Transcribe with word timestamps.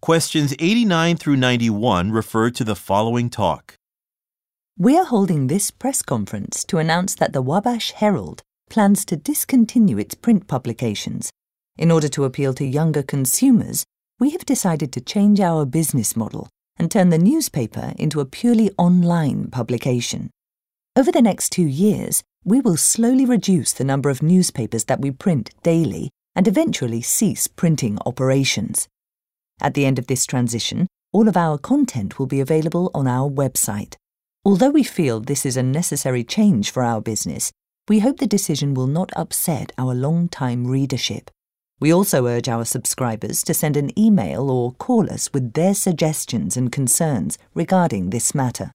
Questions 0.00 0.54
89 0.60 1.16
through 1.16 1.36
91 1.36 2.12
refer 2.12 2.50
to 2.50 2.62
the 2.62 2.76
following 2.76 3.28
talk. 3.28 3.74
We 4.78 4.96
are 4.96 5.04
holding 5.04 5.48
this 5.48 5.72
press 5.72 6.02
conference 6.02 6.64
to 6.66 6.78
announce 6.78 7.16
that 7.16 7.32
the 7.32 7.42
Wabash 7.42 7.90
Herald 7.90 8.42
plans 8.70 9.04
to 9.06 9.16
discontinue 9.16 9.98
its 9.98 10.14
print 10.14 10.46
publications. 10.46 11.32
In 11.76 11.90
order 11.90 12.08
to 12.10 12.24
appeal 12.24 12.54
to 12.54 12.64
younger 12.64 13.02
consumers, 13.02 13.84
we 14.20 14.30
have 14.30 14.46
decided 14.46 14.92
to 14.92 15.00
change 15.00 15.40
our 15.40 15.66
business 15.66 16.16
model 16.16 16.48
and 16.76 16.90
turn 16.90 17.08
the 17.08 17.18
newspaper 17.18 17.92
into 17.98 18.20
a 18.20 18.24
purely 18.24 18.70
online 18.78 19.50
publication. 19.50 20.30
Over 20.94 21.10
the 21.10 21.22
next 21.22 21.50
two 21.50 21.66
years, 21.66 22.22
we 22.44 22.60
will 22.60 22.76
slowly 22.76 23.26
reduce 23.26 23.72
the 23.72 23.84
number 23.84 24.10
of 24.10 24.22
newspapers 24.22 24.84
that 24.84 25.00
we 25.00 25.10
print 25.10 25.50
daily 25.64 26.10
and 26.36 26.46
eventually 26.46 27.02
cease 27.02 27.48
printing 27.48 27.98
operations. 28.06 28.86
At 29.60 29.74
the 29.74 29.86
end 29.86 29.98
of 29.98 30.06
this 30.06 30.26
transition, 30.26 30.86
all 31.12 31.28
of 31.28 31.36
our 31.36 31.58
content 31.58 32.18
will 32.18 32.26
be 32.26 32.40
available 32.40 32.90
on 32.94 33.06
our 33.06 33.28
website. 33.28 33.94
Although 34.44 34.70
we 34.70 34.82
feel 34.82 35.20
this 35.20 35.44
is 35.44 35.56
a 35.56 35.62
necessary 35.62 36.24
change 36.24 36.70
for 36.70 36.82
our 36.82 37.00
business, 37.00 37.50
we 37.88 38.00
hope 38.00 38.18
the 38.18 38.26
decision 38.26 38.74
will 38.74 38.86
not 38.86 39.10
upset 39.16 39.72
our 39.78 39.94
long-time 39.94 40.66
readership. 40.66 41.30
We 41.80 41.92
also 41.92 42.26
urge 42.26 42.48
our 42.48 42.64
subscribers 42.64 43.42
to 43.44 43.54
send 43.54 43.76
an 43.76 43.96
email 43.98 44.50
or 44.50 44.72
call 44.72 45.10
us 45.10 45.32
with 45.32 45.52
their 45.52 45.74
suggestions 45.74 46.56
and 46.56 46.72
concerns 46.72 47.38
regarding 47.54 48.10
this 48.10 48.34
matter. 48.34 48.72